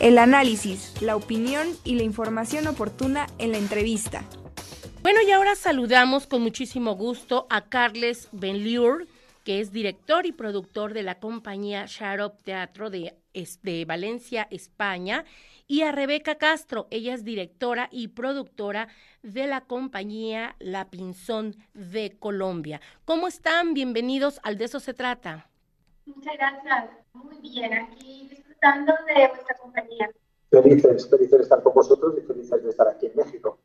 [0.00, 4.24] el análisis, la opinión y la información oportuna en la entrevista.
[5.02, 9.06] Bueno, y ahora saludamos con muchísimo gusto a Carles Benliur,
[9.44, 13.14] que es director y productor de la compañía Sharop Teatro de,
[13.62, 15.24] de Valencia, España,
[15.66, 18.88] y a Rebeca Castro, ella es directora y productora
[19.22, 22.80] de la compañía La Pinzón de Colombia.
[23.04, 23.74] ¿Cómo están?
[23.74, 25.46] Bienvenidos al De eso se trata.
[26.06, 26.90] Muchas gracias.
[27.12, 28.30] Muy bien, aquí
[28.60, 30.10] disfrutando de vuestra compañía.
[30.50, 33.58] Felices, felices de estar con vosotros y felices de estar aquí en México.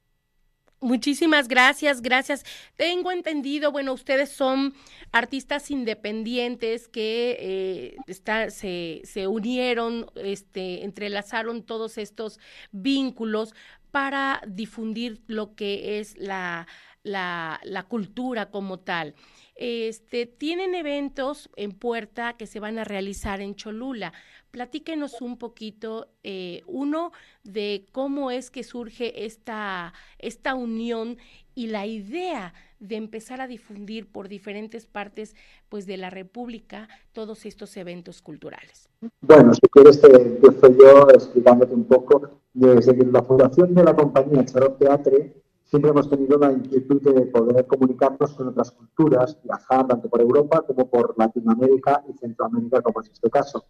[0.82, 2.44] Muchísimas gracias, gracias.
[2.76, 4.74] Tengo entendido, bueno, ustedes son
[5.12, 12.40] artistas independientes que eh, se, se, unieron, este, entrelazaron todos estos
[12.72, 13.56] vínculos
[13.90, 16.68] para difundir lo que es la,
[17.02, 19.16] la, la cultura como tal.
[19.56, 24.12] Este, tienen eventos en puerta que se van a realizar en Cholula.
[24.56, 27.12] Platíquenos un poquito, eh, uno,
[27.44, 31.18] de cómo es que surge esta, esta unión
[31.56, 35.36] y la idea de empezar a difundir por diferentes partes
[35.68, 38.88] pues, de la República todos estos eventos culturales.
[39.20, 42.40] Bueno, si quieres te empiezo yo explicándote un poco.
[42.54, 47.68] Desde la fundación de la compañía Charot Teatre siempre hemos tenido la inquietud de poder
[47.68, 53.10] comunicarnos con otras culturas, viajar tanto por Europa como por Latinoamérica y Centroamérica, como es
[53.10, 53.66] este caso.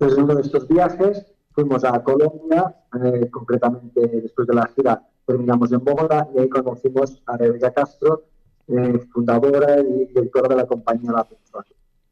[0.00, 5.06] Entonces, en uno de estos viajes fuimos a Colombia, eh, concretamente después de la gira
[5.26, 8.22] terminamos en Bogotá y ahí conocimos a Rebeca Castro,
[8.66, 11.66] eh, fundadora y directora de la compañía La Persona.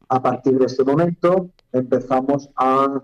[0.07, 3.01] A partir de ese momento empezamos a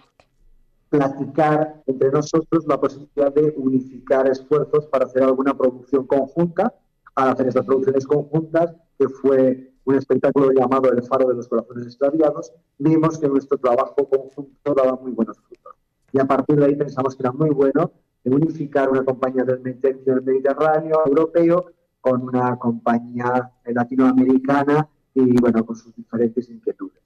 [0.89, 6.75] platicar entre nosotros la posibilidad de unificar esfuerzos para hacer alguna producción conjunta.
[7.16, 11.86] Al hacer estas producciones conjuntas, que fue un espectáculo llamado El Faro de los Corazones
[11.86, 15.75] Extraviados, vimos que nuestro trabajo conjunto daba muy buenos frutos.
[16.11, 17.91] Y a partir de ahí pensamos que era muy bueno
[18.23, 26.50] unificar una compañía del Mediterráneo europeo con una compañía latinoamericana y bueno, con sus diferentes
[26.50, 27.02] inquietudes.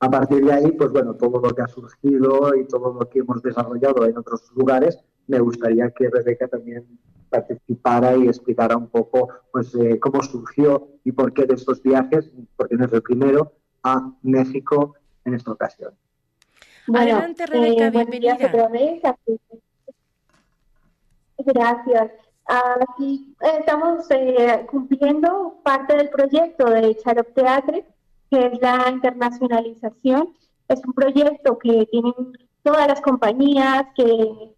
[0.00, 3.20] A partir de ahí, pues bueno, todo lo que ha surgido y todo lo que
[3.20, 4.98] hemos desarrollado en otros lugares,
[5.30, 6.86] me gustaría que Rebeca también
[7.28, 12.30] participara y explicara un poco pues eh, cómo surgió y por qué de estos viajes,
[12.56, 13.52] porque no es el primero,
[13.82, 15.94] a México en esta ocasión.
[16.92, 18.34] Adelante, Rebeca, eh, bienvenida.
[18.34, 19.02] Otra vez.
[21.38, 22.10] Gracias.
[22.46, 24.08] Aquí eh, estamos
[24.68, 27.86] cumpliendo parte del proyecto de Charop Teatre
[28.30, 30.34] que es la internacionalización.
[30.68, 32.14] Es un proyecto que tienen
[32.62, 34.54] todas las compañías, que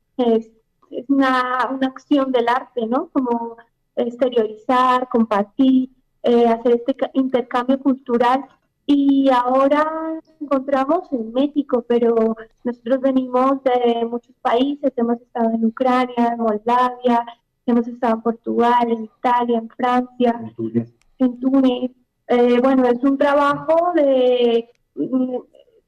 [0.93, 3.09] es, una, una, acción del arte, ¿no?
[3.13, 3.57] Como
[3.97, 5.91] exteriorizar, compartir,
[6.23, 8.45] eh, hacer este intercambio cultural.
[8.87, 15.65] Y ahora nos encontramos en México, pero nosotros venimos de muchos países, hemos estado en
[15.67, 17.25] Ucrania, en Moldavia,
[17.67, 20.93] hemos estado en Portugal, en Italia, en Francia, en Túnez.
[21.19, 21.91] En Túnez
[22.29, 25.37] eh, bueno, es un trabajo de mm,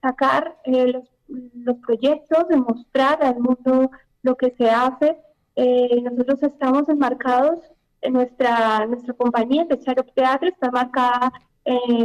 [0.03, 3.91] sacar eh, los, proyectos, de mostrar al mundo
[4.25, 5.17] lo que se hace.
[5.55, 7.61] Eh, nosotros estamos enmarcados
[8.01, 11.33] en nuestra, nuestra compañía, de Charop Teatro, está marcada,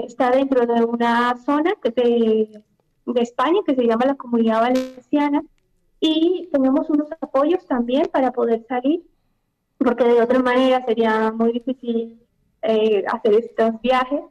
[0.06, 2.64] está dentro de una zona que de,
[3.06, 5.42] de España que se llama la Comunidad Valenciana
[6.00, 9.04] y tenemos unos apoyos también para poder salir,
[9.78, 12.22] porque de otra manera sería muy difícil
[12.62, 14.22] eh, hacer estos viajes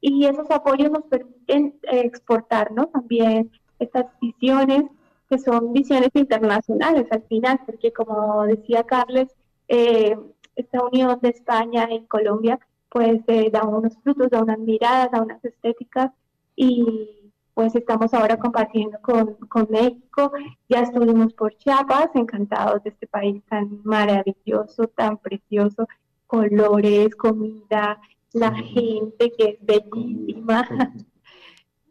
[0.00, 2.86] y esos apoyos nos permiten eh, exportar ¿no?
[2.86, 4.84] también estas visiones
[5.28, 9.28] que son visiones internacionales al final, porque como decía Carles,
[9.68, 10.16] eh,
[10.54, 13.20] esta unión de España y Colombia pues
[13.52, 16.12] da unos frutos, da unas miradas, da unas estéticas
[16.54, 20.30] y pues estamos ahora compartiendo con, con México,
[20.68, 25.86] ya estuvimos por Chiapas, encantados de este país tan maravilloso, tan precioso
[26.26, 28.00] colores, comida,
[28.32, 30.68] la gente que es bellísima.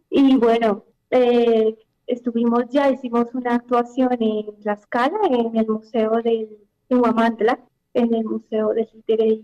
[0.09, 1.75] y bueno, eh,
[2.07, 6.49] estuvimos ya, hicimos una actuación en Tlaxcala, en el Museo del
[6.89, 7.59] Huamantla,
[7.93, 9.41] en el Museo de Títere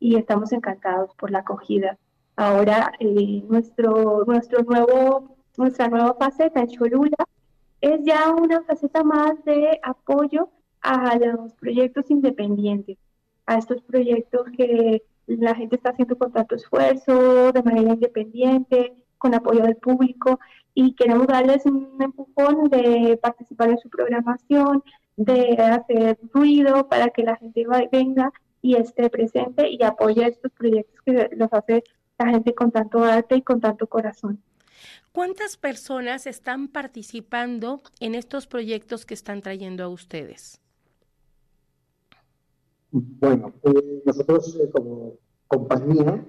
[0.00, 1.98] y, estamos encantados por la acogida.
[2.36, 7.24] Ahora eh, nuestro, nuestro nuevo, nuestra nueva faceta en Cholula
[7.80, 10.48] es ya una faceta más de apoyo
[10.80, 12.98] a los proyectos independientes
[13.46, 19.34] a estos proyectos que la gente está haciendo con tanto esfuerzo, de manera independiente, con
[19.34, 20.40] apoyo del público
[20.74, 24.82] y queremos darles un empujón de participar en su programación,
[25.16, 28.32] de hacer ruido para que la gente venga
[28.62, 31.82] y esté presente y apoye estos proyectos que los hace
[32.18, 34.42] la gente con tanto arte y con tanto corazón.
[35.12, 40.60] ¿Cuántas personas están participando en estos proyectos que están trayendo a ustedes?
[42.90, 45.14] Bueno, eh, nosotros eh, como
[45.46, 46.24] compañía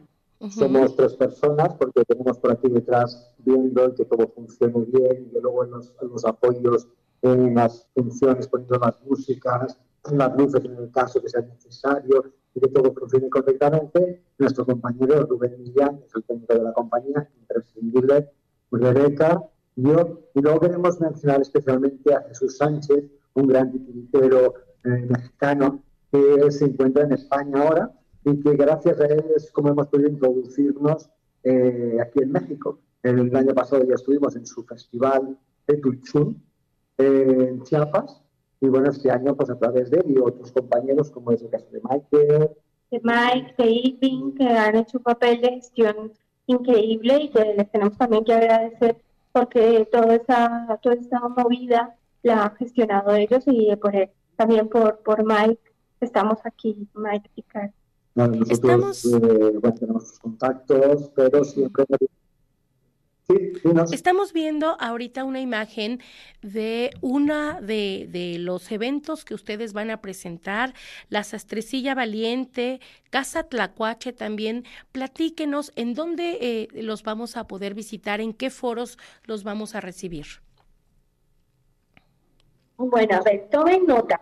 [0.49, 5.63] somos tres personas porque tenemos por aquí detrás viendo que todo funcione bien y luego
[5.63, 6.87] en los, los, apoyos
[7.21, 9.77] en las funciones, poniendo las músicas,
[10.11, 14.23] las luces en el caso que sea necesario y que todo funcione correctamente.
[14.37, 18.29] Nuestro compañero Rubén Millán es el técnico de la compañía, imprescindible,
[18.71, 19.41] Rebeca,
[19.75, 23.05] yo, y luego queremos mencionar especialmente a Jesús Sánchez,
[23.35, 27.91] un gran titiritero eh, mexicano que se encuentra en España ahora
[28.25, 31.09] y que gracias a él es como hemos podido introducirnos
[31.43, 32.79] eh, aquí en México.
[33.01, 35.37] El, año pasado ya estuvimos en su festival
[35.67, 36.41] de Tulchún,
[36.97, 38.21] eh, en Chiapas,
[38.61, 41.49] y bueno, este año pues a través de él y otros compañeros, como es el
[41.49, 42.49] caso de Michael.
[42.91, 46.13] De Mike, de Irving, que han hecho un papel de gestión
[46.47, 48.97] increíble y que les tenemos también que agradecer
[49.33, 53.93] porque toda esa, toda esta movida la han gestionado ellos y por
[54.35, 55.59] también por, por Mike
[55.99, 57.43] estamos aquí, Mike y
[58.15, 58.39] Carl.
[58.39, 59.05] nosotros Estamos...
[59.05, 61.85] eh, bueno, tenemos contactos, pero siempre
[63.91, 65.99] Estamos viendo ahorita una imagen
[66.41, 70.73] de una de, los eventos que ustedes van a presentar,
[71.09, 74.65] la Sastrecilla Valiente, Casa Tlacuache también.
[74.91, 79.81] Platíquenos en dónde eh, los vamos a poder visitar, en qué foros los vamos a
[79.81, 80.25] recibir.
[82.77, 84.19] Bueno, a ver, tomen nota.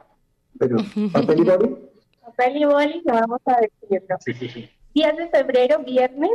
[0.59, 0.77] Pero,
[2.35, 3.01] ¿papel y boli?
[3.05, 4.17] Y vamos a decirlo.
[4.19, 4.69] Sí, sí, sí.
[4.93, 6.31] 10 de febrero, viernes,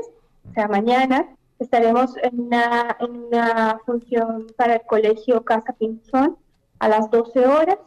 [0.48, 6.37] o sea, mañana, Estaremos en una, en una función para el colegio Casa Pinzón
[6.78, 7.78] a las 12 horas.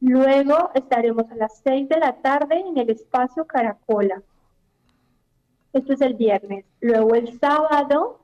[0.00, 4.22] Luego estaremos a las 6 de la tarde en el espacio Caracola.
[5.74, 6.64] Esto es el viernes.
[6.80, 8.20] Luego el sábado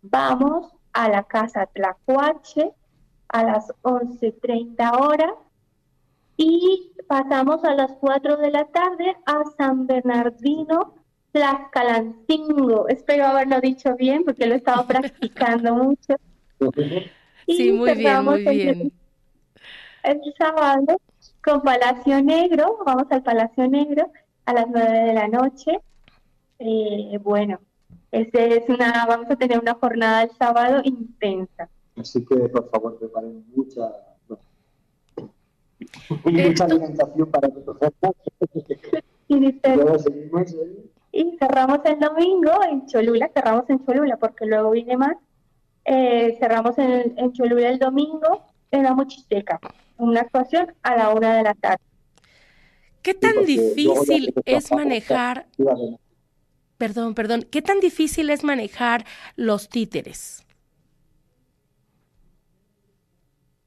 [0.00, 2.72] vamos a la casa Tlacuache
[3.28, 5.32] a las 11.30 horas
[6.36, 10.94] y pasamos a las 4 de la tarde a San Bernardino
[11.32, 12.88] Tlaxcalancingo.
[12.88, 16.14] Espero haberlo dicho bien porque lo he estado practicando mucho.
[17.46, 18.92] sí, muy bien, muy bien.
[20.02, 21.00] El, sábado
[21.42, 24.10] con Palacio Negro, vamos al Palacio Negro
[24.44, 25.80] a las nueve de la noche.
[26.58, 27.60] Eh, bueno,
[28.12, 31.68] este es una, vamos a tener una jornada el sábado intensa.
[31.96, 33.92] Así que por favor preparen mucha,
[36.24, 37.92] mucha alimentación para nosotros.
[39.28, 39.60] y
[41.12, 45.16] y cerramos el domingo en Cholula, cerramos en Cholula porque luego viene más.
[45.86, 49.58] Eh, cerramos en, en, Cholula el domingo en la Mochisteca,
[49.96, 51.82] una actuación a la una de la tarde.
[53.00, 55.46] ¿Qué tan difícil es manejar?
[56.76, 57.46] Perdón, perdón.
[57.50, 59.06] ¿Qué tan difícil es manejar
[59.36, 60.44] los títeres?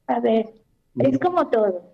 [0.06, 0.54] A ver,
[1.00, 1.89] es como todo.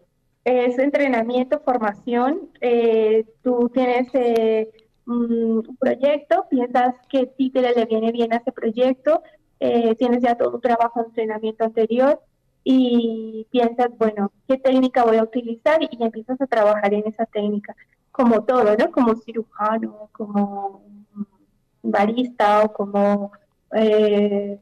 [0.45, 2.51] Es entrenamiento, formación.
[2.61, 4.71] Eh, tú tienes eh,
[5.07, 9.23] un proyecto, piensas que títere le viene bien a ese proyecto,
[9.59, 12.21] eh, tienes ya todo un trabajo de entrenamiento anterior
[12.63, 15.81] y piensas, bueno, ¿qué técnica voy a utilizar?
[15.81, 17.75] Y empiezas a trabajar en esa técnica,
[18.11, 18.91] como todo, ¿no?
[18.91, 20.83] Como cirujano, como
[21.81, 23.31] barista o como
[23.73, 24.59] eh,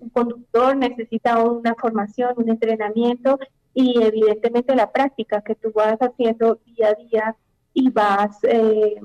[0.00, 3.38] un conductor necesita una formación, un entrenamiento
[3.74, 7.36] y evidentemente la práctica que tú vas haciendo día a día
[7.72, 8.38] y vas...
[8.44, 9.00] Eh,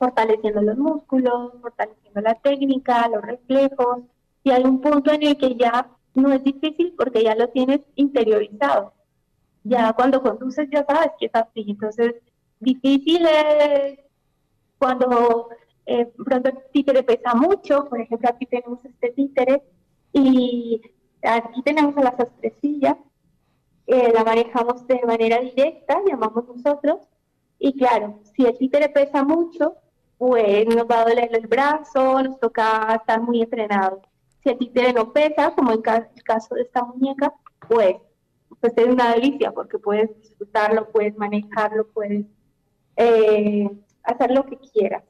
[0.00, 4.00] fortaleciendo los músculos, fortaleciendo la técnica, los reflejos,
[4.42, 7.80] y hay un punto en el que ya no es difícil porque ya lo tienes
[7.96, 8.94] interiorizado.
[9.62, 11.66] Ya cuando conduces ya sabes que es así.
[11.68, 12.14] Entonces,
[12.58, 13.98] difícil es
[14.78, 15.50] cuando
[15.84, 19.62] eh, pronto el títere pesa mucho, por ejemplo, aquí tenemos este títere
[20.14, 20.80] y
[21.22, 22.96] aquí tenemos a la sastrecilla,
[23.90, 27.00] eh, la manejamos de manera directa, llamamos nosotros,
[27.58, 29.74] y claro, si el títere pesa mucho,
[30.16, 34.00] pues nos va a doler el brazo, nos toca estar muy entrenados.
[34.44, 37.34] Si ti te no pesa, como en el caso de esta muñeca,
[37.68, 37.96] pues,
[38.60, 42.26] pues es una delicia porque puedes disfrutarlo, puedes manejarlo, puedes
[42.96, 43.68] eh,
[44.04, 45.02] hacer lo que quieras.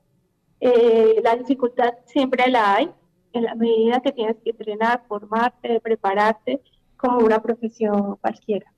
[0.58, 2.90] Eh, la dificultad siempre la hay
[3.34, 6.62] en la medida que tienes que entrenar, formarte, prepararte
[7.00, 8.70] como una profesión cualquiera.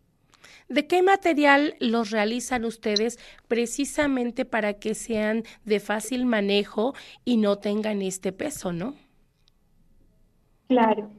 [0.68, 7.58] ¿De qué material los realizan ustedes precisamente para que sean de fácil manejo y no
[7.58, 8.94] tengan este peso, no?
[10.68, 11.10] Claro.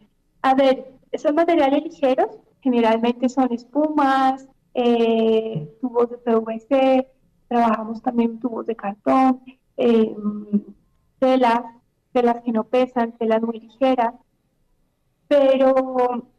[0.41, 2.29] A ver, son materiales ligeros,
[2.62, 7.07] generalmente son espumas, eh, tubos de PVC,
[7.50, 9.41] trabajamos también tubos de cartón,
[9.75, 10.15] eh,
[11.19, 11.62] telas,
[12.13, 14.15] telas que no pesan, telas muy ligeras.
[15.27, 16.32] pero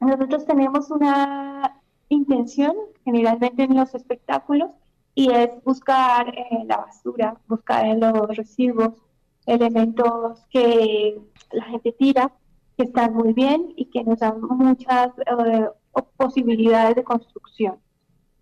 [0.00, 2.74] nosotros tenemos una intención
[3.04, 4.70] generalmente en los espectáculos
[5.14, 9.00] y es buscar en la basura, buscar en los residuos
[9.46, 11.20] elementos que
[11.52, 12.32] la gente tira,
[12.76, 15.68] que están muy bien y que nos dan muchas eh,
[16.16, 17.76] posibilidades de construcción.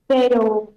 [0.07, 0.73] Pero,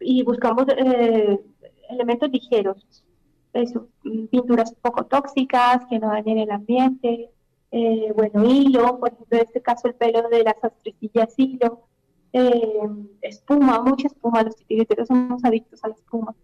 [0.00, 1.40] y buscamos eh,
[1.88, 3.04] elementos ligeros,
[3.52, 7.30] eso, pinturas poco tóxicas, que no dañen el ambiente,
[7.70, 11.88] eh, bueno, hilo, por ejemplo, en este caso el pelo de las astrecillas hilo,
[12.32, 12.88] eh,
[13.22, 16.34] espuma, mucha espuma, los titiriteros somos adictos a la espuma,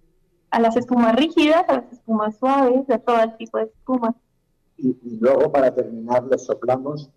[0.50, 4.14] a las espumas rígidas, a las espumas suaves, a todo el tipo de espumas.
[4.76, 7.10] Y, luego para terminar les soplamos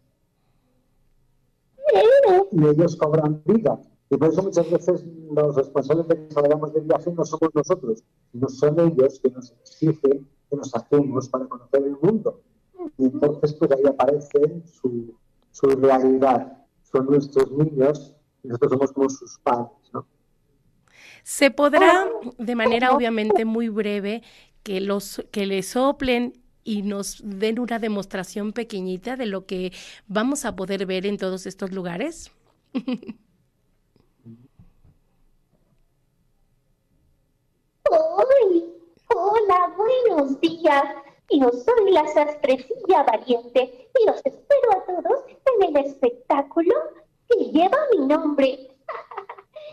[2.51, 3.79] y ellos cobran vida.
[4.09, 8.03] Y por eso muchas veces los responsables de que salgamos de viaje no somos nosotros,
[8.31, 12.41] sino son ellos que nos exigen que nos hacemos para conocer el mundo.
[12.97, 15.15] Y entonces pues ahí aparece su,
[15.51, 16.65] su realidad.
[16.83, 20.05] Son nuestros niños y nosotros somos como sus padres, ¿no?
[21.23, 22.07] Se podrá,
[22.37, 24.23] de manera obviamente muy breve,
[24.63, 29.71] que los que le soplen y nos den una demostración pequeñita de lo que
[30.07, 32.31] vamos a poder ver en todos estos lugares.
[39.15, 40.83] hola, buenos días.
[41.29, 46.73] Yo soy la sastrecilla valiente y los espero a todos en el espectáculo
[47.27, 48.69] que lleva mi nombre.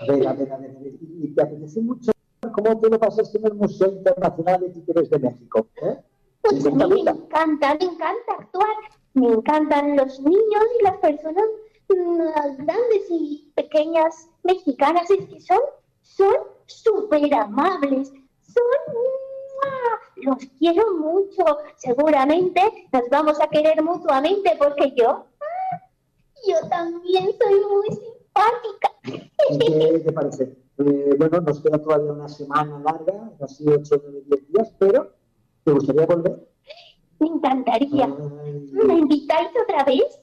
[0.01, 2.11] A ver, a ver, a ver, y te apetece mucho
[2.53, 5.67] cómo te lo pasaste en el Museo Internacional de Títeres de México.
[5.83, 5.97] ¿eh?
[6.43, 8.77] Pues a mí me encanta, me encanta actuar.
[9.15, 11.45] Me encantan los niños y las personas
[11.89, 15.09] mm, grandes y pequeñas mexicanas.
[15.11, 15.61] Es que son,
[16.03, 16.35] son
[16.67, 18.13] súper amables.
[20.25, 21.59] Los quiero mucho.
[21.77, 22.61] Seguramente
[22.93, 25.27] nos vamos a querer mutuamente porque yo,
[26.49, 28.91] yo también soy muy simpática.
[29.03, 30.57] ¿Qué te parece?
[30.79, 35.13] Eh, bueno, nos queda todavía una semana larga, casi 8 o 10 días, pero
[35.63, 36.49] ¿te gustaría volver?
[37.21, 38.07] Me encantaría.
[38.07, 40.21] ¿Me invitáis otra vez?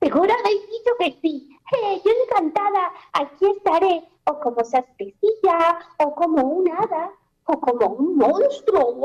[0.00, 1.48] Seguro habéis dicho que sí.
[1.72, 7.12] Eh, yo encantada, aquí estaré, o como sastecilla, o como un hada,
[7.58, 9.02] como un monstruo.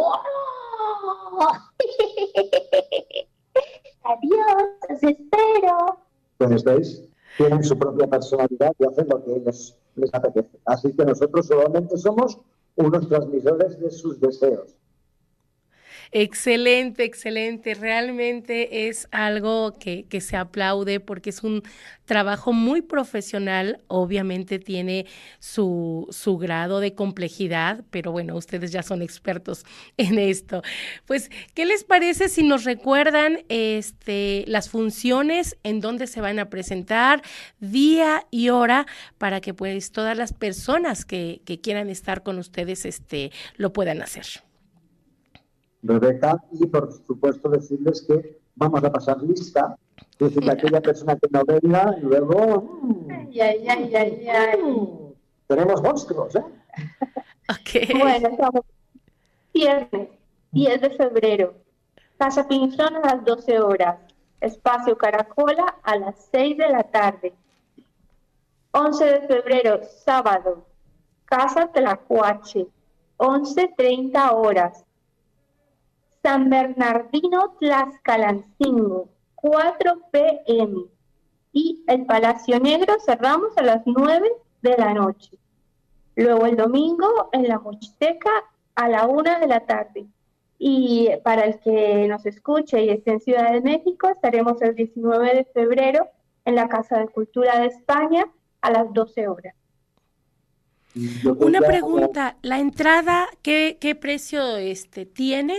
[4.04, 5.98] Adiós, os espero.
[6.38, 7.04] Pues veis,
[7.38, 10.60] tienen su propia personalidad y hacen lo que les, les apetece.
[10.66, 12.38] Así que nosotros solamente somos
[12.76, 14.76] unos transmisores de sus deseos.
[16.12, 17.74] Excelente, excelente.
[17.74, 21.64] Realmente es algo que, que, se aplaude porque es un
[22.06, 23.82] trabajo muy profesional.
[23.88, 25.06] Obviamente tiene
[25.40, 29.66] su, su grado de complejidad, pero bueno, ustedes ya son expertos
[29.98, 30.62] en esto.
[31.06, 36.50] Pues, ¿qué les parece si nos recuerdan este, las funciones en donde se van a
[36.50, 37.22] presentar,
[37.60, 38.86] día y hora,
[39.18, 44.02] para que pues todas las personas que, que quieran estar con ustedes este, lo puedan
[44.02, 44.26] hacer?
[45.88, 49.78] Rebeca, y por supuesto decirles que vamos a pasar lista.
[49.98, 52.80] Es decir, que aquella persona que no venga, luego.
[53.10, 54.60] Ay, ay, ay, ay, ay.
[55.48, 56.44] Tenemos monstruos, ¿eh?
[57.62, 57.88] Okay.
[58.00, 58.66] Bueno, estamos
[59.54, 60.10] viernes,
[60.52, 61.54] 10 de febrero.
[62.18, 63.98] Casa Pinzón a las 12 horas.
[64.42, 67.34] Espacio Caracola a las 6 de la tarde.
[68.72, 70.66] 11 de febrero, sábado.
[71.26, 72.68] Casa Tlacuache,
[73.18, 74.85] 11.30 horas.
[76.26, 80.86] San Bernardino Tlaxcalancingo, 4 pm.
[81.54, 84.28] Y el Palacio Negro cerramos a las 9
[84.64, 85.38] de la noche.
[86.16, 88.32] Luego el domingo en la Mochiteca
[88.74, 90.08] a la 1 de la tarde.
[90.58, 95.32] Y para el que nos escuche y esté en Ciudad de México, estaremos el 19
[95.32, 96.10] de febrero
[96.44, 98.26] en la Casa de Cultura de España
[98.62, 99.54] a las 12 horas.
[101.38, 105.54] Una pregunta, ¿la entrada qué, qué precio este tiene?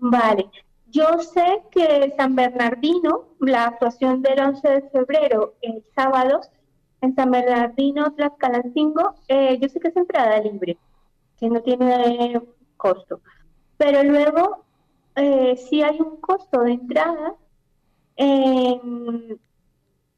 [0.00, 0.50] Vale,
[0.88, 6.40] yo sé que San Bernardino, la actuación del 11 de febrero, el sábado,
[7.00, 10.78] en San Bernardino, Tlaxcalancingo, eh, yo sé que es entrada libre,
[11.38, 12.40] que no tiene
[12.76, 13.20] costo.
[13.76, 14.64] Pero luego
[15.16, 17.34] eh, hay un costo de entrada
[18.16, 19.38] en,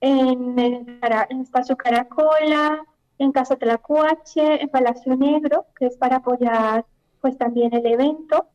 [0.01, 2.85] en, en Espacio Caracola,
[3.19, 6.85] en Casa Tlacuache, en Palacio Negro, que es para apoyar
[7.21, 8.47] pues también el evento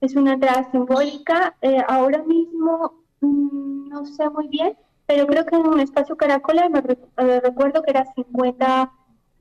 [0.00, 1.56] es una entrada simbólica.
[1.60, 4.76] Eh, ahora mismo mm, no sé muy bien,
[5.06, 8.92] pero creo que en un espacio Caracola me eh, recuerdo que era 50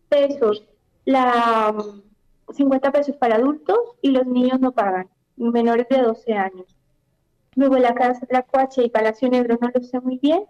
[0.10, 0.64] pesos,
[1.06, 1.76] la
[2.52, 6.76] 50 mm, pesos para adultos y los niños no pagan, menores de 12 años.
[7.56, 10.44] Luego la Casa de la Cuache y Palacio Negro no lo sé muy bien.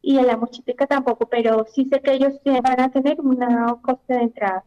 [0.00, 4.14] Y en la Mochiteca tampoco, pero sí sé que ellos van a tener una coste
[4.14, 4.64] de entrada.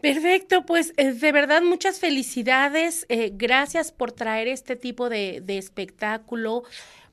[0.00, 3.06] Perfecto, pues eh, de verdad muchas felicidades.
[3.08, 6.64] Eh, gracias por traer este tipo de, espectáculo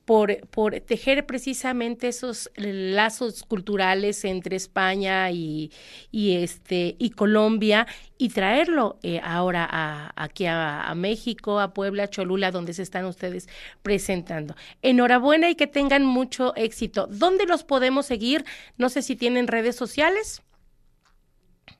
[0.04, 5.72] por, por tejer precisamente esos lazos culturales entre España y,
[6.12, 7.86] y este, y Colombia
[8.18, 13.48] y traerlo eh, ahora a, aquí a, México, a Puebla, Cholula, donde se están ustedes
[13.82, 14.56] presentando.
[14.82, 17.06] Enhorabuena y que tengan mucho éxito.
[17.10, 18.44] ¿Dónde los podemos seguir?
[18.76, 20.42] No sé si tienen redes sociales.